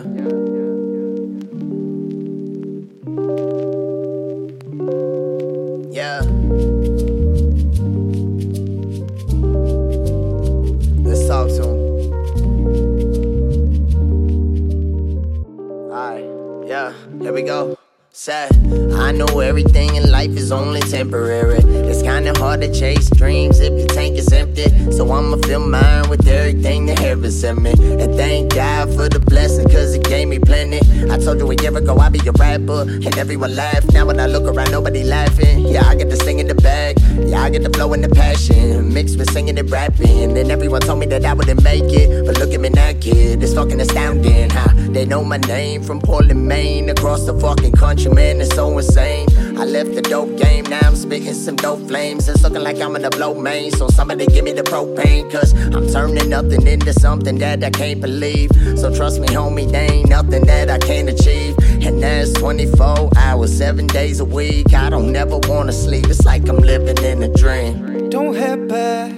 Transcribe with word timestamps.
Yeah. 0.00 0.40
Yeah. 5.90 6.20
Let's 11.04 11.26
talk 11.26 11.48
to 11.48 11.62
him. 11.62 11.78
Alright, 15.90 16.24
yeah, 16.66 16.92
here 17.20 17.32
we 17.32 17.42
go. 17.42 17.79
Sad. 18.12 18.50
I 18.92 19.12
know 19.12 19.38
everything 19.38 19.94
in 19.94 20.10
life 20.10 20.30
is 20.30 20.50
only 20.50 20.80
temporary. 20.80 21.60
It's 21.88 22.02
kinda 22.02 22.36
hard 22.38 22.60
to 22.60 22.74
chase 22.74 23.08
dreams 23.08 23.60
if 23.60 23.72
your 23.72 23.86
tank 23.86 24.18
is 24.18 24.32
empty. 24.32 24.66
So 24.90 25.10
I'ma 25.12 25.36
fill 25.46 25.60
mine 25.60 26.10
with 26.10 26.26
everything 26.26 26.86
that 26.86 26.98
heaven 26.98 27.30
sent 27.30 27.62
me. 27.62 27.70
And 27.70 28.12
thank 28.16 28.52
God 28.52 28.92
for 28.96 29.08
the 29.08 29.20
blessing, 29.20 29.68
cause 29.68 29.94
it 29.94 30.02
gave 30.02 30.26
me 30.26 30.40
plenty. 30.40 30.80
I 31.08 31.18
told 31.18 31.38
you 31.38 31.48
a 31.52 31.54
year 31.54 31.74
ago 31.76 31.96
I'd 31.98 32.12
be 32.12 32.18
a 32.26 32.32
rapper, 32.32 32.82
and 32.82 33.16
everyone 33.16 33.54
laughed. 33.54 33.92
Now 33.92 34.06
when 34.06 34.18
I 34.18 34.26
look 34.26 34.44
around, 34.44 34.72
nobody 34.72 35.04
laughing. 35.04 35.66
Yeah, 35.66 35.86
I 35.86 35.94
get 35.94 36.10
to 36.10 36.16
sing 36.16 36.40
in 36.40 36.48
the 36.48 36.56
bag. 36.56 36.98
Yeah, 37.16 37.42
I 37.42 37.48
get 37.48 37.62
the 37.62 37.70
flow 37.70 37.92
and 37.92 38.02
the 38.02 38.08
passion. 38.08 38.92
Mixed 38.92 39.18
with 39.18 39.30
singing 39.30 39.56
and 39.56 39.70
rapping. 39.70 40.36
And 40.36 40.50
everyone 40.50 40.80
told 40.80 40.98
me 40.98 41.06
that 41.06 41.24
I 41.24 41.32
wouldn't 41.32 41.62
make 41.62 41.84
it. 41.84 42.26
But 42.26 42.38
look 42.38 42.52
at 42.52 42.60
me 42.60 42.70
now, 42.70 42.92
kid. 43.00 43.40
It's 43.40 43.54
fucking 43.54 43.80
astounding 43.80 44.50
they 45.00 45.06
know 45.06 45.24
my 45.24 45.38
name 45.38 45.82
from 45.82 45.98
Portland, 45.98 46.46
Maine. 46.46 46.90
Across 46.90 47.24
the 47.24 47.32
fucking 47.40 47.72
country, 47.72 48.12
man. 48.12 48.38
It's 48.38 48.54
so 48.54 48.76
insane. 48.76 49.28
I 49.56 49.64
left 49.64 49.94
the 49.94 50.02
dope 50.02 50.36
game, 50.36 50.64
now 50.64 50.80
I'm 50.82 50.94
spitting 50.94 51.32
some 51.32 51.56
dope 51.56 51.88
flames. 51.88 52.28
It's 52.28 52.42
looking 52.42 52.62
like 52.62 52.78
I'm 52.80 52.92
gonna 52.92 53.08
blow 53.08 53.32
main. 53.32 53.70
So 53.72 53.88
somebody 53.88 54.26
give 54.26 54.44
me 54.44 54.52
the 54.52 54.62
propane, 54.62 55.32
cause 55.32 55.54
I'm 55.74 55.88
turning 55.88 56.28
nothing 56.28 56.66
into 56.66 56.92
something 56.92 57.38
that 57.38 57.64
I 57.64 57.70
can't 57.70 58.02
believe. 58.02 58.50
So 58.78 58.94
trust 58.94 59.20
me, 59.20 59.28
homie, 59.28 59.70
there 59.72 59.90
ain't 59.90 60.10
nothing 60.10 60.44
that 60.44 60.68
I 60.68 60.76
can't 60.78 61.08
achieve. 61.08 61.56
And 61.80 62.02
that's 62.02 62.34
24 62.34 63.10
hours, 63.16 63.56
seven 63.56 63.86
days 63.86 64.20
a 64.20 64.26
week. 64.26 64.74
I 64.74 64.90
don't 64.90 65.12
never 65.12 65.38
wanna 65.48 65.72
sleep, 65.72 66.08
it's 66.08 66.26
like 66.26 66.46
I'm 66.46 66.58
living 66.58 67.02
in 67.02 67.22
a 67.22 67.32
dream. 67.32 68.10
Don't 68.10 68.34
head 68.34 68.68
back. 68.68 69.12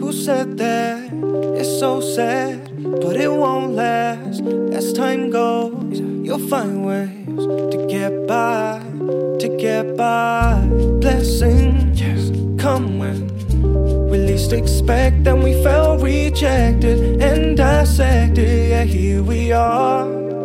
Who 0.00 0.12
said 0.12 0.56
that? 0.56 1.10
It's 1.58 1.78
so 1.78 2.00
sad, 2.00 2.70
but 2.86 3.16
it 3.16 3.32
won't 3.32 3.74
last. 3.74 4.42
As 4.72 4.92
time 4.92 5.30
goes, 5.30 5.98
you'll 5.98 6.48
find 6.48 6.86
ways 6.86 7.44
to 7.72 7.86
get 7.88 8.26
by, 8.26 8.80
to 9.40 9.56
get 9.58 9.96
by. 9.96 10.64
Blessings 11.00 12.30
come 12.60 12.98
when 12.98 13.26
we 14.10 14.18
least 14.18 14.52
expect 14.52 15.24
them. 15.24 15.42
We 15.42 15.62
felt 15.62 16.02
rejected 16.02 17.20
and 17.22 17.56
dissected. 17.56 18.70
Yeah, 18.70 18.84
here 18.84 19.22
we 19.22 19.52
are. 19.52 20.35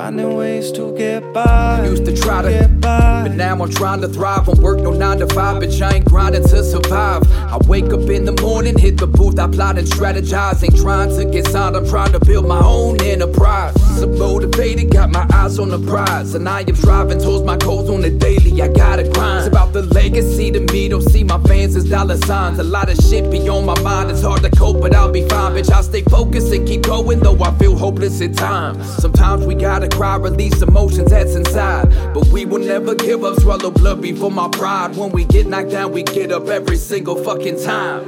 Finding 0.00 0.34
ways 0.34 0.72
to 0.72 0.96
get 0.96 1.30
by. 1.34 1.84
Used 1.84 2.06
to 2.06 2.16
try 2.16 2.40
to, 2.40 2.48
get 2.48 2.80
by. 2.80 3.24
but 3.28 3.36
now 3.36 3.62
I'm 3.62 3.70
trying 3.70 4.00
to 4.00 4.08
thrive. 4.08 4.48
I'm 4.48 4.58
work 4.62 4.80
no 4.80 4.92
nine 4.92 5.18
to 5.18 5.26
five, 5.26 5.62
bitch. 5.62 5.82
I 5.82 5.96
ain't 5.96 6.06
grinding 6.06 6.42
to 6.44 6.64
survive. 6.64 7.30
I 7.30 7.58
wake 7.68 7.92
up 7.92 8.08
in 8.08 8.24
the 8.24 8.32
morning, 8.40 8.78
hit 8.78 8.96
the 8.96 9.06
booth, 9.06 9.38
I 9.38 9.46
plot 9.46 9.76
and 9.76 9.86
strategize. 9.86 10.64
Ain't 10.64 10.80
trying 10.80 11.10
to 11.10 11.26
get 11.26 11.48
signed, 11.48 11.76
I'm 11.76 11.86
trying 11.86 12.12
to 12.12 12.18
build 12.18 12.48
my 12.48 12.60
own 12.64 12.98
enterprise. 13.02 13.74
So 13.98 14.06
motivated, 14.08 14.90
got 14.90 15.10
my 15.10 15.26
eyes 15.34 15.58
on 15.58 15.68
the 15.68 15.78
prize, 15.78 16.34
and 16.34 16.48
I 16.48 16.60
am 16.62 16.76
striving 16.76 17.20
towards 17.20 17.44
my 17.44 17.58
goals 17.58 17.90
on 17.90 18.00
the 18.00 18.08
daily. 18.08 18.62
I 18.62 18.68
gotta 18.68 19.06
grind. 19.06 19.40
It's 19.40 19.48
about 19.48 19.74
the 19.74 19.82
legacy 19.82 20.50
to 20.50 20.60
me. 20.60 20.88
Don't 20.88 21.02
see 21.02 21.24
my 21.24 21.38
fans 21.42 21.76
as 21.76 21.84
dollar 21.90 22.16
signs. 22.16 22.58
A 22.58 22.64
lot 22.64 22.88
of 22.88 22.96
shit 23.04 23.30
be 23.30 23.46
on 23.50 23.66
my 23.66 23.78
mind. 23.82 24.10
It's 24.10 24.22
hard 24.22 24.42
to 24.44 24.50
cope, 24.50 24.80
but 24.80 24.94
I'll 24.94 25.12
be 25.12 25.28
fine, 25.28 25.52
bitch. 25.52 25.70
I'll 25.70 25.82
stay 25.82 26.02
focused 26.04 26.50
and 26.54 26.66
keep 26.66 26.69
going, 27.02 27.20
though 27.20 27.42
I 27.42 27.56
feel 27.58 27.76
hopeless 27.76 28.20
at 28.20 28.34
times. 28.34 28.86
Sometimes 28.96 29.46
we 29.46 29.54
gotta 29.54 29.88
cry, 29.88 30.16
release 30.16 30.60
emotions 30.62 31.10
that's 31.10 31.34
inside. 31.34 31.88
But 32.12 32.26
we 32.26 32.44
will 32.44 32.60
never 32.60 32.94
give 32.94 33.24
up, 33.24 33.38
swallow 33.40 33.70
blood 33.70 34.02
before 34.02 34.30
my 34.30 34.48
pride. 34.48 34.96
When 34.96 35.10
we 35.10 35.24
get 35.24 35.46
knocked 35.46 35.70
down, 35.70 35.92
we 35.92 36.02
get 36.02 36.30
up 36.32 36.48
every 36.48 36.76
single 36.76 37.16
fucking 37.24 37.62
time. 37.62 38.04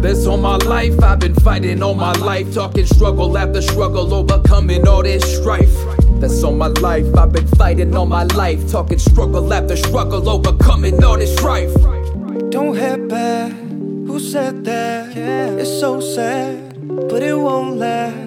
That's 0.00 0.26
all 0.26 0.36
my 0.36 0.56
life, 0.56 1.02
I've 1.02 1.18
been 1.18 1.34
fighting 1.34 1.82
all 1.82 1.94
my 1.94 2.12
life. 2.12 2.52
Talking 2.54 2.86
struggle 2.86 3.36
after 3.36 3.62
struggle, 3.62 4.12
overcoming 4.14 4.86
all 4.86 5.02
this 5.02 5.24
strife. 5.38 5.74
That's 6.20 6.42
all 6.42 6.54
my 6.54 6.68
life, 6.68 7.06
I've 7.16 7.32
been 7.32 7.48
fighting 7.48 7.96
all 7.96 8.06
my 8.06 8.24
life. 8.24 8.70
Talking 8.70 8.98
struggle 8.98 9.52
after 9.52 9.76
struggle, 9.76 10.28
overcoming 10.28 11.02
all 11.02 11.18
this 11.18 11.34
strife. 11.36 11.74
Don't 12.50 12.76
head 12.76 13.08
back. 13.08 13.52
Who 14.06 14.20
said 14.20 14.64
that? 14.66 15.16
Yeah. 15.16 15.56
It's 15.56 15.80
so 15.80 16.00
sad, 16.00 17.08
but 17.08 17.22
it 17.22 17.34
won't 17.34 17.76
last. 17.78 18.25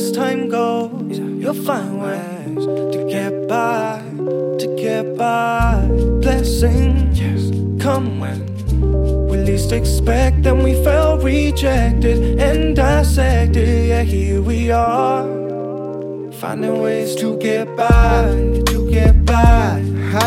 As 0.00 0.12
time 0.12 0.48
goes, 0.48 1.18
you'll 1.18 1.52
find 1.52 2.00
ways 2.00 2.64
to 2.64 3.06
get 3.10 3.46
by, 3.46 4.00
to 4.16 4.74
get 4.74 5.14
by. 5.14 5.86
Blessings 6.22 7.52
come 7.82 8.18
when 8.18 8.40
we 9.28 9.36
least 9.36 9.72
expect 9.72 10.42
them. 10.42 10.62
We 10.62 10.72
felt 10.82 11.22
rejected 11.22 12.40
and 12.40 12.74
dissected. 12.74 13.88
Yeah, 13.88 14.02
here 14.02 14.40
we 14.40 14.70
are, 14.70 15.26
finding 16.32 16.80
ways 16.80 17.14
to 17.16 17.36
get 17.36 17.76
by, 17.76 18.22
to 18.68 18.90
get 18.90 19.12
by. 19.12 19.19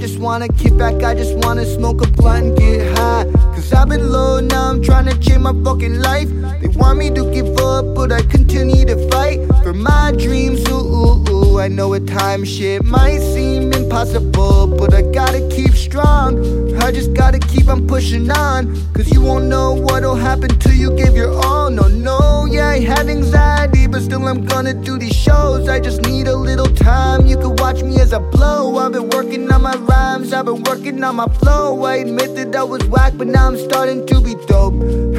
Just 0.00 0.20
wanna 0.20 0.48
kick 0.48 0.76
back, 0.76 1.02
I 1.02 1.14
just 1.14 1.34
wanna 1.44 1.64
smoke 1.64 2.02
a 2.02 2.06
blunt 2.06 2.46
and 2.46 2.56
get 2.56 2.96
high. 2.96 3.24
Cause 3.54 3.72
I've 3.72 3.88
been 3.88 4.12
low, 4.12 4.38
now 4.40 4.70
I'm 4.70 4.80
trying 4.80 5.06
to 5.06 5.18
change 5.18 5.38
my 5.40 5.52
fucking 5.64 6.00
life. 6.00 6.28
They 6.60 6.68
want 6.68 6.98
me 6.98 7.10
to 7.10 7.30
give 7.32 7.56
up, 7.58 7.94
but 7.94 8.12
I 8.12 8.22
continue 8.22 8.84
to 8.86 8.96
fight 9.10 9.40
for 9.62 9.74
my 9.74 10.12
dreams. 10.16 10.60
Ooh, 10.68 10.74
ooh, 10.74 11.30
ooh. 11.30 11.58
I 11.58 11.66
know 11.66 11.92
at 11.94 12.06
times 12.06 12.48
shit 12.48 12.84
might 12.84 13.18
seem 13.18 13.72
impossible, 13.72 14.68
but 14.68 14.94
I 14.94 15.02
gotta 15.02 15.46
keep 15.48 15.74
strong. 15.74 16.38
I 16.80 16.92
just 16.92 17.12
gotta 17.12 17.40
keep 17.40 17.68
on 17.68 17.86
pushing 17.86 18.30
on. 18.30 18.74
Cause 18.94 19.12
you 19.12 19.20
won't 19.20 19.46
know 19.46 19.74
what'll 19.74 20.14
happen 20.14 20.48
till 20.60 20.74
you 20.74 20.96
give 20.96 21.16
your 21.16 21.34
all. 21.44 21.70
No, 21.70 21.88
no, 21.88 22.46
yeah, 22.48 22.68
I 22.68 22.80
have 22.80 23.08
anxiety, 23.08 23.88
but 23.88 24.02
still 24.02 24.26
I'm 24.28 24.44
gonna 24.46 24.74
do 24.74 24.96
these 24.96 25.16
shows. 25.16 25.68
I 25.68 25.80
just 25.80 26.02
need 26.02 26.28
a 26.28 26.36
little 26.36 26.68
time. 26.68 27.26
You 27.26 27.36
can 27.36 27.56
watch 27.56 27.82
me 27.82 28.00
as 28.00 28.12
I 28.12 28.20
blow. 28.20 28.76
I've 28.78 28.92
been 28.92 29.08
working 29.10 29.50
on 29.50 29.57
my 29.68 29.76
rhymes, 29.76 30.32
I've 30.32 30.46
been 30.46 30.62
working 30.62 31.04
on 31.04 31.16
my 31.16 31.28
flow. 31.40 31.84
I 31.84 31.96
admit 31.96 32.34
that 32.36 32.56
I 32.56 32.62
was 32.62 32.82
whack, 32.84 33.12
but 33.16 33.26
now 33.26 33.48
I'm 33.48 33.58
starting 33.58 34.06
to 34.06 34.20
be 34.20 34.34
dope. 34.46 34.74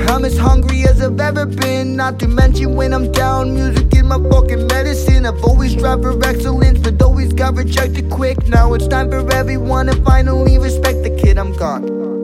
I'm 0.10 0.26
as 0.26 0.38
hungry 0.38 0.86
as 0.88 1.02
I've 1.02 1.20
ever 1.20 1.46
been. 1.46 1.96
Not 1.96 2.18
to 2.20 2.28
mention 2.28 2.76
when 2.76 2.92
I'm 2.92 3.12
down, 3.12 3.54
music 3.54 3.94
is 3.94 4.04
my 4.04 4.18
fucking 4.32 4.66
medicine. 4.66 5.28
I've 5.28 5.44
always 5.44 5.76
tried 5.76 6.02
for 6.02 6.14
excellence, 6.26 6.80
but 6.80 7.00
always 7.02 7.32
got 7.32 7.54
rejected 7.56 8.09
quick. 8.09 8.48
Now 8.48 8.74
it's 8.74 8.88
time 8.88 9.12
for 9.12 9.32
everyone 9.34 9.86
to 9.86 9.96
finally 10.04 10.58
respect 10.58 11.04
the 11.04 11.12
kid. 11.12 11.38
I'm 11.38 11.54
gone. 11.56 12.19